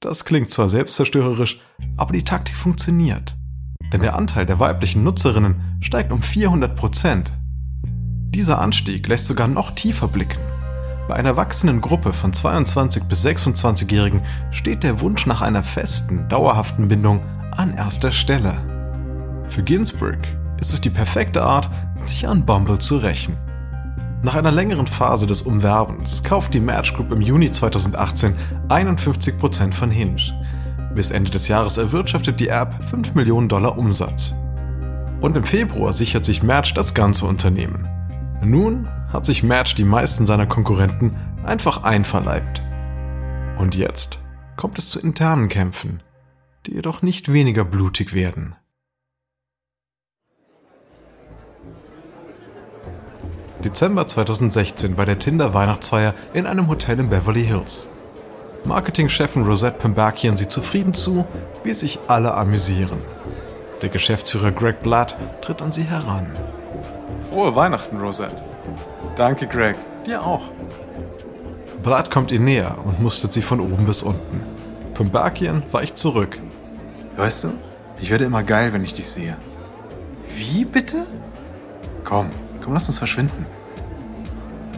Das 0.00 0.24
klingt 0.24 0.50
zwar 0.50 0.68
selbstzerstörerisch, 0.68 1.60
aber 1.96 2.12
die 2.12 2.24
Taktik 2.24 2.56
funktioniert. 2.56 3.36
Denn 3.94 4.00
der 4.00 4.16
Anteil 4.16 4.44
der 4.44 4.58
weiblichen 4.58 5.04
Nutzerinnen 5.04 5.78
steigt 5.80 6.10
um 6.10 6.20
400 6.20 6.74
Prozent. 6.74 7.32
Dieser 7.84 8.58
Anstieg 8.58 9.06
lässt 9.06 9.28
sogar 9.28 9.46
noch 9.46 9.70
tiefer 9.70 10.08
blicken. 10.08 10.40
Bei 11.06 11.14
einer 11.14 11.36
wachsenden 11.36 11.80
Gruppe 11.80 12.12
von 12.12 12.32
22 12.32 13.04
bis 13.04 13.24
26-Jährigen 13.24 14.22
steht 14.50 14.82
der 14.82 15.00
Wunsch 15.00 15.26
nach 15.26 15.42
einer 15.42 15.62
festen, 15.62 16.26
dauerhaften 16.28 16.88
Bindung 16.88 17.20
an 17.52 17.72
erster 17.76 18.10
Stelle. 18.10 18.54
Für 19.46 19.62
Ginsburg 19.62 20.18
ist 20.58 20.72
es 20.72 20.80
die 20.80 20.90
perfekte 20.90 21.44
Art, 21.44 21.70
sich 22.04 22.26
an 22.26 22.44
Bumble 22.44 22.80
zu 22.80 22.96
rächen. 22.96 23.36
Nach 24.24 24.34
einer 24.34 24.50
längeren 24.50 24.88
Phase 24.88 25.28
des 25.28 25.42
Umwerbens 25.42 26.24
kauft 26.24 26.52
die 26.52 26.58
Match 26.58 26.94
Group 26.94 27.12
im 27.12 27.20
Juni 27.20 27.48
2018 27.48 28.34
51% 28.68 29.72
von 29.72 29.92
Hinge. 29.92 30.43
Bis 30.94 31.10
Ende 31.10 31.30
des 31.30 31.48
Jahres 31.48 31.76
erwirtschaftet 31.76 32.38
die 32.38 32.48
App 32.48 32.72
5 32.88 33.14
Millionen 33.14 33.48
Dollar 33.48 33.76
Umsatz. 33.76 34.34
Und 35.20 35.36
im 35.36 35.44
Februar 35.44 35.92
sichert 35.92 36.24
sich 36.24 36.42
Match 36.42 36.74
das 36.74 36.94
ganze 36.94 37.26
Unternehmen. 37.26 37.88
Nun 38.42 38.88
hat 39.12 39.26
sich 39.26 39.42
Match 39.42 39.74
die 39.74 39.84
meisten 39.84 40.26
seiner 40.26 40.46
Konkurrenten 40.46 41.16
einfach 41.44 41.82
einverleibt. 41.82 42.62
Und 43.58 43.74
jetzt 43.74 44.20
kommt 44.56 44.78
es 44.78 44.90
zu 44.90 45.00
internen 45.00 45.48
Kämpfen, 45.48 46.02
die 46.66 46.74
jedoch 46.74 47.02
nicht 47.02 47.32
weniger 47.32 47.64
blutig 47.64 48.14
werden. 48.14 48.54
Dezember 53.64 54.06
2016 54.06 54.94
bei 54.94 55.06
der 55.06 55.18
Tinder 55.18 55.54
Weihnachtsfeier 55.54 56.14
in 56.34 56.46
einem 56.46 56.68
Hotel 56.68 57.00
in 57.00 57.08
Beverly 57.08 57.44
Hills. 57.44 57.88
Marketingchefin 58.64 59.42
Rosette 59.44 59.78
Pembakian 59.78 60.36
sieht 60.36 60.50
zufrieden 60.50 60.94
zu, 60.94 61.26
wie 61.64 61.74
sich 61.74 61.98
alle 62.08 62.34
amüsieren. 62.34 62.98
Der 63.82 63.90
Geschäftsführer 63.90 64.52
Greg 64.52 64.80
Blatt 64.80 65.16
tritt 65.42 65.60
an 65.60 65.70
sie 65.70 65.82
heran. 65.82 66.26
Frohe 67.30 67.54
Weihnachten, 67.54 67.98
Rosette. 67.98 68.42
Danke, 69.16 69.46
Greg. 69.46 69.76
Dir 70.06 70.24
auch. 70.24 70.48
Blatt 71.82 72.10
kommt 72.10 72.32
ihr 72.32 72.40
näher 72.40 72.78
und 72.84 73.00
mustert 73.00 73.32
sie 73.34 73.42
von 73.42 73.60
oben 73.60 73.84
bis 73.84 74.02
unten. 74.02 74.40
Pembakian 74.94 75.62
weicht 75.70 75.98
zurück. 75.98 76.40
Weißt 77.16 77.44
du, 77.44 77.48
ich 78.00 78.10
werde 78.10 78.24
immer 78.24 78.42
geil, 78.42 78.72
wenn 78.72 78.84
ich 78.84 78.94
dich 78.94 79.06
sehe. 79.06 79.36
Wie 80.34 80.64
bitte? 80.64 81.04
Komm, 82.04 82.30
komm, 82.62 82.72
lass 82.72 82.88
uns 82.88 82.98
verschwinden. 82.98 83.44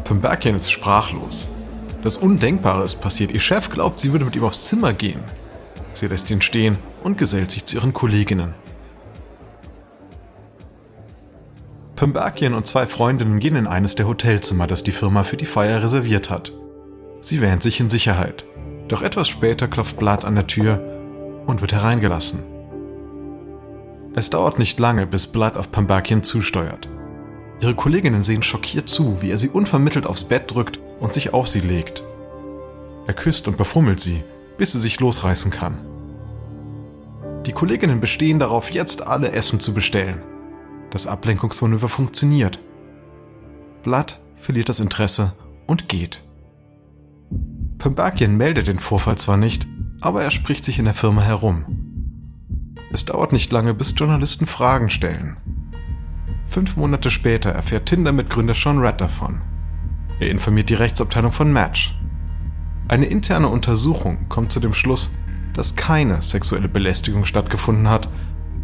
Pembakian 0.02 0.56
ist 0.56 0.72
sprachlos. 0.72 1.48
Das 2.06 2.18
Undenkbare 2.18 2.84
ist 2.84 3.00
passiert. 3.00 3.32
Ihr 3.32 3.40
Chef 3.40 3.68
glaubt, 3.68 3.98
sie 3.98 4.12
würde 4.12 4.24
mit 4.24 4.36
ihm 4.36 4.44
aufs 4.44 4.66
Zimmer 4.66 4.92
gehen. 4.92 5.18
Sie 5.92 6.06
lässt 6.06 6.30
ihn 6.30 6.40
stehen 6.40 6.78
und 7.02 7.18
gesellt 7.18 7.50
sich 7.50 7.64
zu 7.64 7.74
ihren 7.74 7.92
Kolleginnen. 7.92 8.54
Pembakian 11.96 12.54
und 12.54 12.64
zwei 12.64 12.86
Freundinnen 12.86 13.40
gehen 13.40 13.56
in 13.56 13.66
eines 13.66 13.96
der 13.96 14.06
Hotelzimmer, 14.06 14.68
das 14.68 14.84
die 14.84 14.92
Firma 14.92 15.24
für 15.24 15.36
die 15.36 15.46
Feier 15.46 15.82
reserviert 15.82 16.30
hat. 16.30 16.52
Sie 17.22 17.40
wähnt 17.40 17.64
sich 17.64 17.80
in 17.80 17.88
Sicherheit. 17.88 18.44
Doch 18.86 19.02
etwas 19.02 19.26
später 19.26 19.66
klopft 19.66 19.96
Blatt 19.96 20.24
an 20.24 20.36
der 20.36 20.46
Tür 20.46 20.80
und 21.48 21.60
wird 21.60 21.72
hereingelassen. 21.72 22.44
Es 24.14 24.30
dauert 24.30 24.60
nicht 24.60 24.78
lange, 24.78 25.08
bis 25.08 25.26
Blood 25.26 25.56
auf 25.56 25.72
Pembakian 25.72 26.22
zusteuert. 26.22 26.88
Ihre 27.60 27.74
Kolleginnen 27.74 28.22
sehen 28.22 28.44
schockiert 28.44 28.88
zu, 28.88 29.20
wie 29.22 29.30
er 29.32 29.38
sie 29.38 29.48
unvermittelt 29.48 30.06
aufs 30.06 30.22
Bett 30.22 30.52
drückt 30.52 30.78
und 31.00 31.12
sich 31.12 31.32
auf 31.32 31.48
sie 31.48 31.60
legt. 31.60 32.02
Er 33.06 33.14
küsst 33.14 33.48
und 33.48 33.56
befummelt 33.56 34.00
sie, 34.00 34.24
bis 34.58 34.72
sie 34.72 34.80
sich 34.80 35.00
losreißen 35.00 35.50
kann. 35.50 35.78
Die 37.46 37.52
Kolleginnen 37.52 38.00
bestehen 38.00 38.38
darauf, 38.38 38.70
jetzt 38.70 39.06
alle 39.06 39.30
Essen 39.32 39.60
zu 39.60 39.72
bestellen. 39.72 40.22
Das 40.90 41.06
Ablenkungsmanöver 41.06 41.88
funktioniert. 41.88 42.58
Blood 43.82 44.18
verliert 44.36 44.68
das 44.68 44.80
Interesse 44.80 45.32
und 45.66 45.88
geht. 45.88 46.24
Pembakian 47.78 48.36
meldet 48.36 48.66
den 48.66 48.78
Vorfall 48.78 49.16
zwar 49.16 49.36
nicht, 49.36 49.66
aber 50.00 50.22
er 50.22 50.30
spricht 50.30 50.64
sich 50.64 50.78
in 50.78 50.86
der 50.86 50.94
Firma 50.94 51.22
herum. 51.22 51.64
Es 52.92 53.04
dauert 53.04 53.32
nicht 53.32 53.52
lange, 53.52 53.74
bis 53.74 53.94
Journalisten 53.96 54.46
Fragen 54.46 54.90
stellen. 54.90 55.36
Fünf 56.46 56.76
Monate 56.76 57.10
später 57.10 57.50
erfährt 57.50 57.86
Tinder-Mitgründer 57.86 58.54
Sean 58.54 58.78
Red 58.78 59.00
davon. 59.00 59.42
Er 60.18 60.30
informiert 60.30 60.70
die 60.70 60.74
Rechtsabteilung 60.74 61.32
von 61.32 61.52
Match. 61.52 61.94
Eine 62.88 63.06
interne 63.06 63.48
Untersuchung 63.48 64.28
kommt 64.28 64.52
zu 64.52 64.60
dem 64.60 64.72
Schluss, 64.72 65.10
dass 65.54 65.76
keine 65.76 66.22
sexuelle 66.22 66.68
Belästigung 66.68 67.24
stattgefunden 67.24 67.88
hat, 67.88 68.08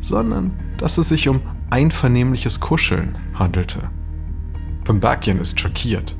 sondern 0.01 0.53
dass 0.79 0.99
es 0.99 1.09
sich 1.09 1.29
um 1.29 1.41
einvernehmliches 1.71 2.61
Kuscheln 2.61 3.17
handelte. 3.35 3.91
Pembakian 4.85 5.39
ist 5.39 5.59
schockiert. 5.59 6.17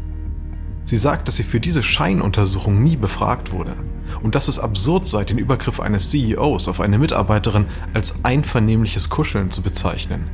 Sie 0.85 0.97
sagt, 0.97 1.29
dass 1.29 1.37
sie 1.37 1.45
für 1.45 1.61
diese 1.61 1.83
Scheinuntersuchung 1.83 2.83
nie 2.83 2.97
befragt 2.97 3.53
wurde 3.53 3.75
und 4.23 4.35
dass 4.35 4.49
es 4.49 4.59
absurd 4.59 5.07
sei, 5.07 5.25
den 5.25 5.39
Übergriff 5.39 5.81
eines 5.81 6.11
CEOs 6.11 6.69
auf 6.69 6.81
eine 6.81 6.99
Mitarbeiterin 6.99 7.67
als 7.95 8.25
einvernehmliches 8.25 9.09
Kuscheln 9.09 9.51
zu 9.51 9.63
bezeichnen. 9.63 10.27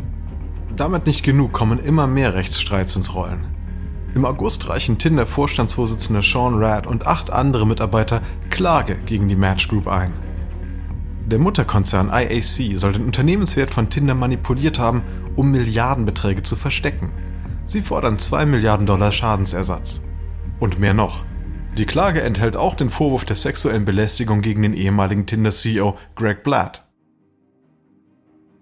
Damit 0.75 1.07
nicht 1.07 1.23
genug 1.23 1.53
kommen 1.53 1.79
immer 1.79 2.07
mehr 2.07 2.35
Rechtsstreits 2.35 2.97
ins 2.97 3.15
Rollen. 3.15 3.58
Im 4.15 4.25
August 4.25 4.69
reichen 4.69 4.99
Tinder-Vorstandsvorsitzende 4.99 6.23
Sean 6.23 6.55
Rad 6.55 6.87
und 6.87 7.07
acht 7.07 7.31
andere 7.31 7.67
Mitarbeiter 7.67 8.23
Klage 8.51 8.97
gegen 9.07 9.29
die 9.29 9.37
Match 9.37 9.69
Group 9.69 9.87
ein. 9.87 10.13
Der 11.27 11.39
Mutterkonzern 11.39 12.11
IAC 12.11 12.79
soll 12.79 12.93
den 12.93 13.05
Unternehmenswert 13.05 13.71
von 13.71 13.91
Tinder 13.91 14.15
manipuliert 14.15 14.79
haben, 14.79 15.03
um 15.37 15.51
Milliardenbeträge 15.51 16.43
zu 16.43 16.57
verstecken. 16.57 17.11
Sie 17.67 17.83
fordern 17.83 18.19
2 18.19 18.47
Milliarden 18.47 18.87
Dollar 18.87 19.13
Schadensersatz. 19.13 20.01
Und 20.59 20.79
mehr 20.79 20.95
noch. 20.95 21.23
Die 21.77 21.85
Klage 21.85 22.23
enthält 22.23 22.57
auch 22.57 22.75
den 22.75 22.89
Vorwurf 22.89 23.27
der 23.27 23.37
sexuellen 23.37 23.85
Belästigung 23.85 24.41
gegen 24.41 24.63
den 24.63 24.73
ehemaligen 24.73 25.27
Tinder-CEO 25.27 25.97
Greg 26.17 26.43
Blatt. 26.43 26.89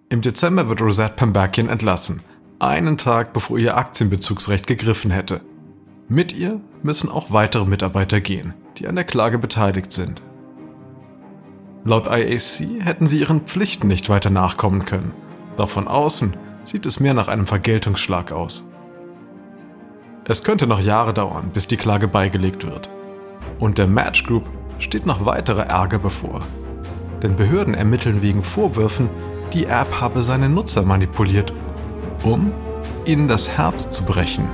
Im 0.08 0.20
Dezember 0.20 0.68
wird 0.68 0.82
Rosette 0.82 1.14
Pembakian 1.14 1.68
entlassen, 1.68 2.20
einen 2.58 2.96
Tag 2.96 3.32
bevor 3.32 3.58
ihr 3.58 3.76
Aktienbezugsrecht 3.76 4.66
gegriffen 4.66 5.10
hätte. 5.10 5.40
Mit 6.08 6.32
ihr 6.32 6.60
müssen 6.82 7.10
auch 7.10 7.30
weitere 7.30 7.64
Mitarbeiter 7.64 8.20
gehen, 8.20 8.54
die 8.78 8.86
an 8.86 8.94
der 8.94 9.04
Klage 9.04 9.38
beteiligt 9.38 9.92
sind. 9.92 10.22
Laut 11.84 12.06
IAC 12.06 12.84
hätten 12.84 13.06
sie 13.06 13.20
ihren 13.20 13.42
Pflichten 13.42 13.88
nicht 13.88 14.08
weiter 14.08 14.30
nachkommen 14.30 14.84
können, 14.84 15.12
doch 15.56 15.68
von 15.68 15.86
außen 15.86 16.36
sieht 16.64 16.86
es 16.86 17.00
mehr 17.00 17.14
nach 17.14 17.28
einem 17.28 17.46
Vergeltungsschlag 17.46 18.32
aus. 18.32 18.68
Es 20.28 20.42
könnte 20.42 20.66
noch 20.66 20.80
Jahre 20.80 21.14
dauern, 21.14 21.50
bis 21.54 21.68
die 21.68 21.76
Klage 21.76 22.08
beigelegt 22.08 22.66
wird. 22.66 22.90
Und 23.60 23.78
der 23.78 23.86
Match 23.86 24.24
Group 24.24 24.48
steht 24.80 25.06
noch 25.06 25.24
weiterer 25.24 25.66
Ärger 25.66 25.98
bevor. 25.98 26.40
Denn 27.22 27.36
Behörden 27.36 27.74
ermitteln 27.74 28.22
wegen 28.22 28.42
Vorwürfen, 28.42 29.08
die 29.52 29.66
App 29.66 30.00
habe 30.00 30.22
seine 30.22 30.48
Nutzer 30.48 30.82
manipuliert, 30.82 31.52
um 32.24 32.52
ihnen 33.04 33.28
das 33.28 33.48
Herz 33.48 33.90
zu 33.90 34.04
brechen. 34.04 34.48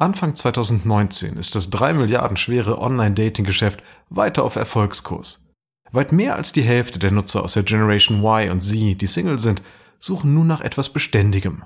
Anfang 0.00 0.36
2019 0.36 1.36
ist 1.36 1.56
das 1.56 1.70
3 1.70 1.94
Milliarden 1.94 2.36
schwere 2.36 2.80
Online-Dating-Geschäft 2.80 3.82
weiter 4.10 4.44
auf 4.44 4.54
Erfolgskurs. 4.54 5.50
Weit 5.90 6.12
mehr 6.12 6.36
als 6.36 6.52
die 6.52 6.62
Hälfte 6.62 7.00
der 7.00 7.10
Nutzer 7.10 7.42
aus 7.42 7.54
der 7.54 7.64
Generation 7.64 8.20
Y 8.22 8.50
und 8.52 8.60
Z, 8.60 9.00
die 9.00 9.06
Single 9.08 9.40
sind, 9.40 9.60
suchen 9.98 10.34
nun 10.34 10.46
nach 10.46 10.60
etwas 10.60 10.92
Beständigem. 10.92 11.64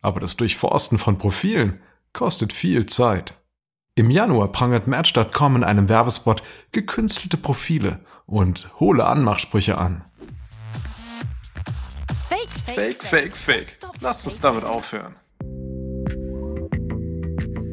Aber 0.00 0.20
das 0.20 0.36
Durchforsten 0.36 0.98
von 0.98 1.18
Profilen 1.18 1.80
kostet 2.12 2.52
viel 2.52 2.86
Zeit. 2.86 3.34
Im 3.94 4.10
Januar 4.10 4.50
prangert 4.52 4.86
Match.com 4.86 5.56
in 5.56 5.64
einem 5.64 5.88
Werbespot 5.88 6.42
gekünstelte 6.72 7.36
Profile 7.36 8.00
und 8.26 8.70
hohle 8.80 9.04
Anmachsprüche 9.04 9.76
an. 9.76 10.04
Fake, 12.28 12.48
fake, 12.74 13.04
fake, 13.04 13.36
fake. 13.36 13.78
Lasst 14.00 14.26
uns 14.26 14.40
damit 14.40 14.64
aufhören. 14.64 15.16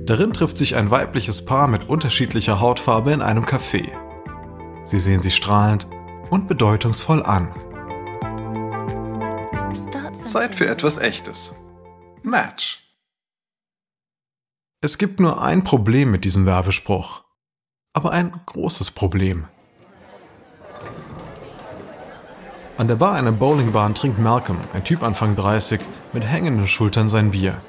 Darin 0.05 0.33
trifft 0.33 0.57
sich 0.57 0.75
ein 0.75 0.91
weibliches 0.91 1.45
Paar 1.45 1.67
mit 1.67 1.87
unterschiedlicher 1.87 2.59
Hautfarbe 2.59 3.11
in 3.11 3.21
einem 3.21 3.45
Café. 3.45 3.89
Sie 4.83 4.97
sehen 4.97 5.21
sich 5.21 5.35
strahlend 5.35 5.87
und 6.31 6.47
bedeutungsvoll 6.47 7.23
an. 7.23 7.53
Zeit 10.29 10.53
für 10.53 10.67
etwas 10.67 10.99
Echtes. 10.99 11.55
Match. 12.21 12.83
Es 14.79 14.99
gibt 14.99 15.19
nur 15.19 15.41
ein 15.41 15.63
Problem 15.63 16.11
mit 16.11 16.23
diesem 16.23 16.45
Werbespruch. 16.45 17.23
Aber 17.93 18.11
ein 18.11 18.39
großes 18.45 18.91
Problem. 18.91 19.47
An 22.77 22.87
der 22.87 22.95
Bar 22.95 23.15
einer 23.15 23.31
Bowlingbahn 23.31 23.95
trinkt 23.95 24.19
Malcolm, 24.19 24.59
ein 24.71 24.83
Typ 24.83 25.01
Anfang 25.01 25.35
30, 25.35 25.81
mit 26.13 26.23
hängenden 26.23 26.67
Schultern 26.67 27.09
sein 27.09 27.31
Bier. 27.31 27.59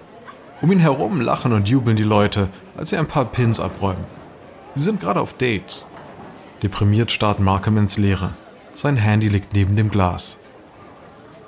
Um 0.61 0.71
ihn 0.71 0.81
herum 0.81 1.23
lachen 1.23 1.55
und 1.55 1.67
jubeln 1.67 1.97
die 1.97 2.03
Leute, 2.03 2.51
als 2.77 2.91
sie 2.91 2.99
ein 2.99 3.09
paar 3.09 3.25
Pins 3.25 3.59
abräumen. 3.59 4.05
Sie 4.75 4.85
sind 4.85 5.01
gerade 5.01 5.21
auf 5.23 5.33
Dates. 5.33 5.87
Deprimiert 6.63 7.11
starrt 7.11 7.41
Malcolm 7.41 7.79
ins 7.79 7.97
Leere. 7.97 8.35
Sein 8.75 8.97
Handy 8.97 9.29
liegt 9.29 9.55
neben 9.55 9.77
dem 9.77 9.91
Glas. 9.91 10.39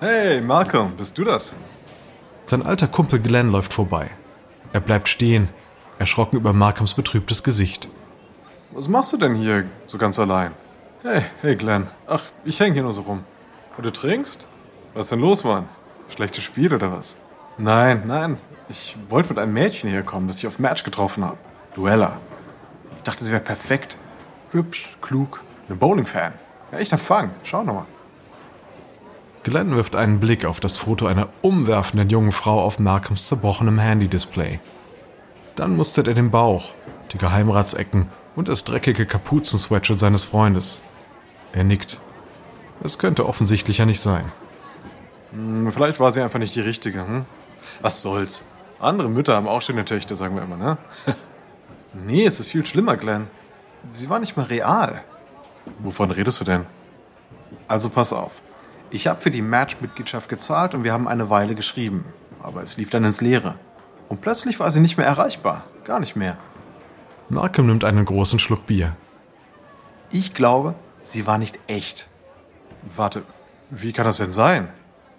Hey, 0.04 0.40
Malcolm, 0.40 0.96
bist 0.96 1.16
du 1.16 1.22
das? 1.22 1.54
Sein 2.46 2.66
alter 2.66 2.88
Kumpel 2.88 3.20
Glenn 3.20 3.52
läuft 3.52 3.72
vorbei. 3.72 4.10
Er 4.72 4.80
bleibt 4.80 5.08
stehen, 5.08 5.48
erschrocken 6.00 6.38
über 6.38 6.52
Malcolms 6.52 6.94
betrübtes 6.94 7.44
Gesicht. 7.44 7.88
Was 8.72 8.88
machst 8.88 9.12
du 9.12 9.16
denn 9.16 9.36
hier 9.36 9.66
so 9.86 9.98
ganz 9.98 10.18
allein? 10.18 10.50
Hey, 11.04 11.22
hey 11.40 11.54
Glenn. 11.54 11.86
Ach, 12.08 12.24
ich 12.44 12.58
hänge 12.58 12.72
hier 12.72 12.82
nur 12.82 12.92
so 12.92 13.02
rum. 13.02 13.22
Und 13.76 13.86
du 13.86 13.92
trinkst? 13.92 14.48
Was 14.94 15.06
ist 15.06 15.12
denn 15.12 15.20
los, 15.20 15.44
Mann? 15.44 15.68
Schlechtes 16.08 16.42
Spiel 16.42 16.74
oder 16.74 16.90
was? 16.90 17.16
Nein, 17.56 18.02
nein, 18.04 18.38
ich 18.68 18.96
wollte 19.08 19.28
mit 19.28 19.38
einem 19.38 19.52
Mädchen 19.52 19.88
herkommen, 19.88 20.26
das 20.26 20.38
ich 20.38 20.48
auf 20.48 20.58
Match 20.58 20.82
getroffen 20.82 21.24
habe. 21.24 21.38
Duella. 21.76 22.18
Ich 22.96 23.04
dachte, 23.04 23.22
sie 23.22 23.30
wäre 23.30 23.40
perfekt. 23.40 23.98
Hübsch, 24.50 24.96
klug, 25.00 25.44
ein 25.68 25.78
Bowling-Fan. 25.78 26.32
Ja, 26.72 26.78
echter 26.78 26.98
Fang. 26.98 27.30
Schau 27.44 27.62
nochmal. 27.62 27.86
Glenn 29.42 29.74
wirft 29.74 29.96
einen 29.96 30.20
Blick 30.20 30.44
auf 30.44 30.60
das 30.60 30.76
Foto 30.76 31.06
einer 31.06 31.28
umwerfenden 31.42 32.08
jungen 32.08 32.30
Frau 32.30 32.62
auf 32.62 32.78
Malcolms 32.78 33.26
zerbrochenem 33.26 33.78
Handy-Display. 33.78 34.60
Dann 35.56 35.76
mustert 35.76 36.06
er 36.06 36.14
den 36.14 36.30
Bauch, 36.30 36.74
die 37.12 37.18
Geheimratsecken 37.18 38.06
und 38.36 38.48
das 38.48 38.62
dreckige 38.62 39.04
Kapuzensweatshirt 39.04 39.98
seines 39.98 40.24
Freundes. 40.24 40.80
Er 41.52 41.64
nickt. 41.64 42.00
Es 42.84 42.98
könnte 42.98 43.26
offensichtlicher 43.26 43.84
nicht 43.84 44.00
sein. 44.00 44.30
Hm, 45.32 45.72
vielleicht 45.72 45.98
war 45.98 46.12
sie 46.12 46.22
einfach 46.22 46.38
nicht 46.38 46.54
die 46.54 46.60
richtige, 46.60 47.00
hm? 47.06 47.24
Was 47.80 48.00
soll's? 48.02 48.44
Andere 48.78 49.08
Mütter 49.08 49.34
haben 49.34 49.48
auch 49.48 49.62
schöne 49.62 49.84
Töchter, 49.84 50.14
sagen 50.14 50.36
wir 50.36 50.42
immer, 50.42 50.56
ne? 50.56 50.78
nee, 51.92 52.24
es 52.24 52.38
ist 52.38 52.48
viel 52.48 52.64
schlimmer, 52.64 52.96
Glenn. 52.96 53.26
Sie 53.90 54.08
war 54.08 54.20
nicht 54.20 54.36
mal 54.36 54.46
real. 54.46 55.02
Wovon 55.80 56.12
redest 56.12 56.40
du 56.40 56.44
denn? 56.44 56.66
Also 57.66 57.90
pass 57.90 58.12
auf. 58.12 58.40
Ich 58.94 59.06
habe 59.06 59.22
für 59.22 59.30
die 59.30 59.40
Match-Mitgliedschaft 59.40 60.28
gezahlt 60.28 60.74
und 60.74 60.84
wir 60.84 60.92
haben 60.92 61.08
eine 61.08 61.30
Weile 61.30 61.54
geschrieben. 61.54 62.04
Aber 62.42 62.62
es 62.62 62.76
lief 62.76 62.90
dann 62.90 63.04
ins 63.04 63.22
Leere. 63.22 63.54
Und 64.10 64.20
plötzlich 64.20 64.60
war 64.60 64.70
sie 64.70 64.80
nicht 64.80 64.98
mehr 64.98 65.06
erreichbar. 65.06 65.64
Gar 65.84 65.98
nicht 65.98 66.14
mehr. 66.14 66.36
Malcolm 67.30 67.68
nimmt 67.68 67.84
einen 67.84 68.04
großen 68.04 68.38
Schluck 68.38 68.66
Bier. 68.66 68.94
Ich 70.10 70.34
glaube, 70.34 70.74
sie 71.04 71.26
war 71.26 71.38
nicht 71.38 71.58
echt. 71.68 72.06
Warte, 72.94 73.22
wie 73.70 73.94
kann 73.94 74.04
das 74.04 74.18
denn 74.18 74.30
sein? 74.30 74.68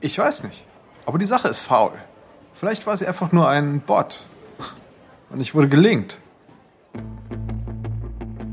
Ich 0.02 0.20
weiß 0.20 0.44
nicht. 0.44 0.68
Aber 1.08 1.18
die 1.18 1.26
Sache 1.26 1.48
ist 1.48 1.62
faul. 1.62 1.94
Vielleicht 2.54 2.86
war 2.86 2.96
sie 2.96 3.08
einfach 3.08 3.32
nur 3.32 3.50
ein 3.50 3.80
Bot. 3.80 4.28
Und 5.32 5.40
ich 5.42 5.56
wurde 5.56 5.68
gelingt. 5.68 6.22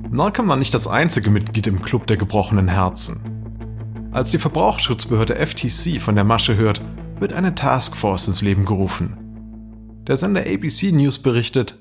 Malcolm 0.08 0.48
war 0.48 0.56
nicht 0.56 0.72
das 0.72 0.88
einzige 0.88 1.28
Mitglied 1.28 1.66
im 1.66 1.82
Club 1.82 2.06
der 2.06 2.16
gebrochenen 2.16 2.68
Herzen. 2.68 3.29
Als 4.12 4.32
die 4.32 4.38
Verbraucherschutzbehörde 4.38 5.36
FTC 5.36 6.00
von 6.00 6.16
der 6.16 6.24
Masche 6.24 6.56
hört, 6.56 6.82
wird 7.20 7.32
eine 7.32 7.54
Taskforce 7.54 8.26
ins 8.26 8.42
Leben 8.42 8.64
gerufen. 8.64 9.16
Der 10.08 10.16
Sender 10.16 10.40
ABC 10.40 10.90
News 10.90 11.18
berichtet, 11.18 11.78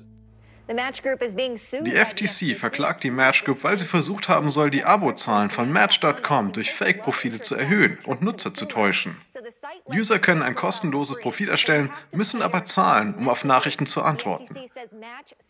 die 1.84 1.96
FTC 1.96 2.56
verklagt 2.56 3.02
die 3.02 3.10
Match 3.10 3.44
Group, 3.44 3.64
weil 3.64 3.76
sie 3.76 3.86
versucht 3.86 4.28
haben 4.28 4.50
soll, 4.50 4.70
die 4.70 4.84
Abozahlen 4.84 5.50
von 5.50 5.72
Match.com 5.72 6.52
durch 6.52 6.72
Fake-Profile 6.72 7.40
zu 7.40 7.56
erhöhen 7.56 7.98
und 8.04 8.22
Nutzer 8.22 8.54
zu 8.54 8.66
täuschen. 8.66 9.16
User 9.88 10.20
können 10.20 10.42
ein 10.42 10.54
kostenloses 10.54 11.18
Profil 11.18 11.48
erstellen, 11.48 11.90
müssen 12.12 12.40
aber 12.40 12.66
zahlen, 12.66 13.14
um 13.14 13.28
auf 13.28 13.44
Nachrichten 13.44 13.86
zu 13.86 14.02
antworten. 14.02 14.54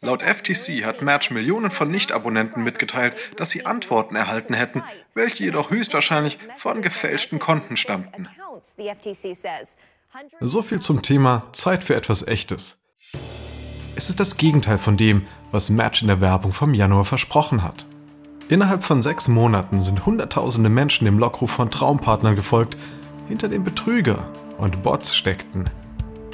Laut 0.01 0.23
FTC 0.23 0.85
hat 0.85 1.03
Match 1.03 1.31
Millionen 1.31 1.71
von 1.71 1.91
Nicht-Abonnenten 1.91 2.65
mitgeteilt, 2.65 3.15
dass 3.37 3.51
sie 3.51 3.67
Antworten 3.67 4.17
erhalten 4.17 4.55
hätten, 4.55 4.83
welche 5.13 5.45
jedoch 5.45 5.71
höchstwahrscheinlich 5.71 6.39
von 6.57 6.81
gefälschten 6.81 7.39
Konten 7.39 7.77
stammten. 7.77 8.29
So 10.41 10.63
viel 10.63 10.81
zum 10.81 11.03
Thema 11.03 11.49
Zeit 11.53 11.85
für 11.85 11.95
etwas 11.95 12.27
Echtes. 12.27 12.80
Es 13.97 14.09
ist 14.09 14.21
das 14.21 14.37
Gegenteil 14.37 14.79
von 14.79 14.97
dem, 14.97 15.27
was 15.51 15.69
Match 15.69 16.03
in 16.03 16.09
der 16.09 16.21
Werbung 16.21 16.53
vom 16.53 16.75
Januar 16.75 17.05
versprochen 17.05 17.63
hat. 17.63 17.87
Innerhalb 18.49 18.85
von 18.85 19.03
sechs 19.03 19.29
Monaten 19.29 19.83
sind 19.83 20.07
Hunderttausende 20.07 20.71
Menschen 20.71 21.05
dem 21.05 21.19
Lockruf 21.19 21.51
von 21.51 21.71
Traumpartnern 21.71 22.37
gefolgt, 22.37 22.77
hinter 23.29 23.49
dem 23.49 23.65
Betrüger 23.65 24.27
und 24.59 24.83
Bots 24.83 25.15
steckten. 25.15 25.65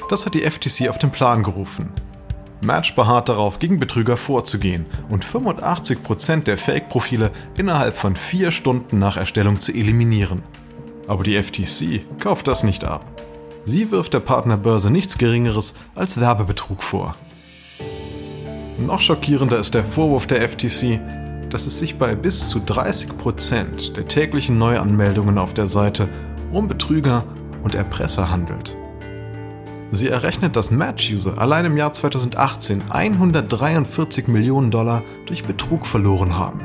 Das 0.09 0.25
hat 0.25 0.33
die 0.33 0.49
FTC 0.49 0.89
auf 0.89 0.97
den 0.97 1.11
Plan 1.11 1.43
gerufen. 1.43 1.89
Match 2.61 2.95
beharrt 2.95 3.29
darauf, 3.29 3.59
gegen 3.59 3.79
Betrüger 3.79 4.17
vorzugehen 4.17 4.85
und 5.09 5.25
85% 5.25 6.43
der 6.43 6.57
Fake-Profile 6.57 7.31
innerhalb 7.57 7.95
von 7.95 8.15
vier 8.15 8.51
Stunden 8.51 8.97
nach 8.97 9.17
Erstellung 9.17 9.59
zu 9.59 9.73
eliminieren. 9.73 10.41
Aber 11.07 11.23
die 11.23 11.41
FTC 11.41 12.01
kauft 12.19 12.47
das 12.47 12.63
nicht 12.63 12.83
ab. 12.83 13.05
Sie 13.65 13.91
wirft 13.91 14.13
der 14.13 14.21
Partnerbörse 14.21 14.89
nichts 14.89 15.17
Geringeres 15.17 15.75
als 15.93 16.19
Werbebetrug 16.19 16.81
vor. 16.81 17.15
Noch 18.77 19.01
schockierender 19.01 19.57
ist 19.57 19.73
der 19.73 19.83
Vorwurf 19.83 20.27
der 20.27 20.47
FTC, 20.47 20.99
dass 21.49 21.65
es 21.65 21.79
sich 21.79 21.97
bei 21.97 22.13
bis 22.13 22.47
zu 22.49 22.59
30% 22.59 23.93
der 23.93 24.07
täglichen 24.07 24.59
Neuanmeldungen 24.59 25.39
auf 25.39 25.53
der 25.53 25.67
Seite 25.67 26.07
um 26.51 26.67
Betrüger 26.67 27.23
und 27.63 27.73
Erpresser 27.73 28.29
handelt. 28.29 28.77
Sie 29.89 30.09
errechnet, 30.09 30.55
dass 30.55 30.69
Match-User 30.69 31.37
allein 31.39 31.65
im 31.65 31.77
Jahr 31.77 31.91
2018 31.91 32.91
143 32.91 34.27
Millionen 34.27 34.69
Dollar 34.69 35.03
durch 35.25 35.43
Betrug 35.43 35.87
verloren 35.87 36.37
haben. 36.37 36.61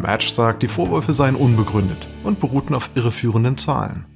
Match 0.00 0.30
sagt, 0.30 0.62
die 0.62 0.68
Vorwürfe 0.68 1.12
seien 1.12 1.36
unbegründet 1.36 2.08
und 2.24 2.40
beruhten 2.40 2.74
auf 2.74 2.90
irreführenden 2.94 3.56
Zahlen. 3.56 4.06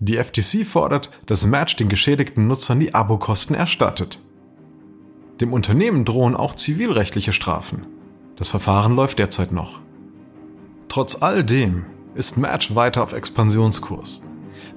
Die 0.00 0.16
FTC 0.16 0.66
fordert, 0.66 1.10
dass 1.26 1.46
Match 1.46 1.76
den 1.76 1.88
geschädigten 1.88 2.46
Nutzern 2.46 2.80
die 2.80 2.94
Abokosten 2.94 3.54
erstattet. 3.54 4.18
Dem 5.40 5.52
Unternehmen 5.52 6.04
drohen 6.04 6.36
auch 6.36 6.54
zivilrechtliche 6.54 7.32
Strafen. 7.32 7.86
Das 8.36 8.50
Verfahren 8.50 8.94
läuft 8.94 9.18
derzeit 9.18 9.52
noch. 9.52 9.80
Trotz 10.88 11.20
all 11.20 11.42
dem 11.42 11.86
ist 12.14 12.36
Match 12.36 12.74
weiter 12.74 13.02
auf 13.02 13.12
Expansionskurs. 13.12 14.22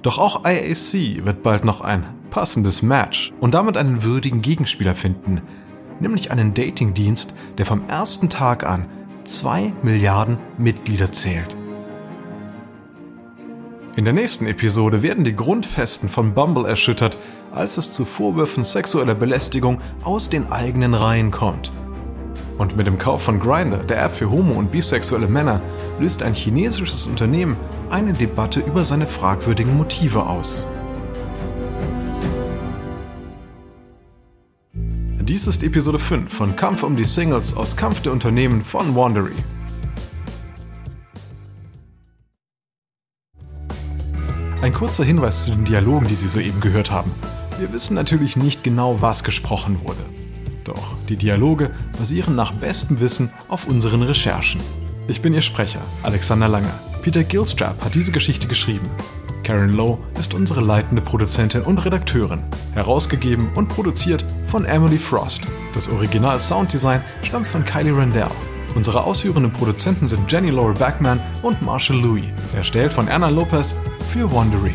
Doch 0.02 0.18
auch 0.18 0.44
IAC 0.44 1.24
wird 1.24 1.42
bald 1.42 1.64
noch 1.64 1.80
ein 1.80 2.06
passendes 2.30 2.82
Match 2.82 3.32
und 3.40 3.54
damit 3.54 3.76
einen 3.76 4.02
würdigen 4.02 4.42
Gegenspieler 4.42 4.94
finden, 4.94 5.42
nämlich 6.00 6.30
einen 6.30 6.54
Datingdienst, 6.54 7.34
der 7.56 7.66
vom 7.66 7.88
ersten 7.88 8.28
Tag 8.28 8.64
an 8.64 8.86
2 9.24 9.72
Milliarden 9.82 10.38
Mitglieder 10.56 11.12
zählt. 11.12 11.57
In 13.96 14.04
der 14.04 14.12
nächsten 14.12 14.46
Episode 14.46 15.02
werden 15.02 15.24
die 15.24 15.34
Grundfesten 15.34 16.08
von 16.08 16.32
Bumble 16.32 16.66
erschüttert, 16.66 17.18
als 17.52 17.78
es 17.78 17.90
zu 17.90 18.04
Vorwürfen 18.04 18.62
sexueller 18.62 19.14
Belästigung 19.14 19.80
aus 20.04 20.28
den 20.28 20.52
eigenen 20.52 20.94
Reihen 20.94 21.30
kommt. 21.30 21.72
Und 22.58 22.76
mit 22.76 22.86
dem 22.86 22.98
Kauf 22.98 23.22
von 23.22 23.40
Grindr, 23.40 23.78
der 23.78 24.02
App 24.02 24.14
für 24.14 24.30
homo- 24.30 24.58
und 24.58 24.70
bisexuelle 24.70 25.28
Männer, 25.28 25.60
löst 25.98 26.22
ein 26.22 26.34
chinesisches 26.34 27.06
Unternehmen 27.06 27.56
eine 27.90 28.12
Debatte 28.12 28.60
über 28.60 28.84
seine 28.84 29.06
fragwürdigen 29.06 29.76
Motive 29.76 30.24
aus. 30.24 30.66
Dies 35.28 35.46
ist 35.46 35.62
Episode 35.62 35.98
5 35.98 36.32
von 36.32 36.56
Kampf 36.56 36.82
um 36.82 36.96
die 36.96 37.04
Singles 37.04 37.54
aus 37.54 37.76
Kampf 37.76 38.00
der 38.00 38.12
Unternehmen 38.12 38.64
von 38.64 38.96
Wandery. 38.96 39.36
Ein 44.60 44.74
kurzer 44.74 45.04
Hinweis 45.04 45.44
zu 45.44 45.52
den 45.52 45.64
Dialogen, 45.64 46.08
die 46.08 46.16
Sie 46.16 46.26
soeben 46.26 46.60
gehört 46.60 46.90
haben. 46.90 47.12
Wir 47.60 47.72
wissen 47.72 47.94
natürlich 47.94 48.36
nicht 48.36 48.64
genau, 48.64 49.00
was 49.00 49.22
gesprochen 49.22 49.78
wurde. 49.84 50.00
Doch 50.64 50.94
die 51.08 51.16
Dialoge 51.16 51.70
basieren 51.96 52.34
nach 52.34 52.52
bestem 52.52 52.98
Wissen 52.98 53.30
auf 53.46 53.68
unseren 53.68 54.02
Recherchen. 54.02 54.60
Ich 55.06 55.22
bin 55.22 55.32
Ihr 55.32 55.42
Sprecher, 55.42 55.80
Alexander 56.02 56.48
Lange. 56.48 56.72
Peter 57.02 57.22
Gilstrap 57.22 57.84
hat 57.84 57.94
diese 57.94 58.10
Geschichte 58.10 58.48
geschrieben. 58.48 58.90
Karen 59.44 59.72
Lowe 59.72 59.98
ist 60.18 60.34
unsere 60.34 60.60
leitende 60.60 61.02
Produzentin 61.02 61.62
und 61.62 61.78
Redakteurin, 61.84 62.42
herausgegeben 62.74 63.50
und 63.54 63.68
produziert 63.68 64.24
von 64.48 64.64
Emily 64.64 64.98
Frost. 64.98 65.42
Das 65.72 65.88
Original 65.88 66.40
Sounddesign 66.40 67.00
stammt 67.22 67.46
von 67.46 67.64
Kylie 67.64 67.96
Rendell. 67.96 68.26
Unsere 68.74 69.04
ausführenden 69.04 69.52
Produzenten 69.52 70.08
sind 70.08 70.30
Jenny 70.30 70.50
Laura 70.50 70.72
Backman 70.72 71.20
und 71.42 71.60
Marshall 71.62 72.00
Louis, 72.00 72.24
erstellt 72.54 72.92
von 72.92 73.08
Anna 73.08 73.28
Lopez 73.28 73.74
für 74.12 74.30
Wondery. 74.30 74.74